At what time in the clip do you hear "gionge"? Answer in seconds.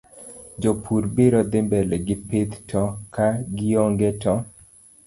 3.55-4.09